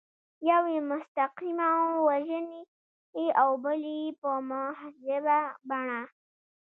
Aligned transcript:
یو 0.49 0.63
یې 0.73 0.81
مستقیماً 0.91 1.69
وژني 2.07 2.61
او 3.41 3.49
بل 3.63 3.79
یې 3.95 4.01
په 4.21 4.31
مهذبه 4.49 5.39
بڼه. 5.69 6.01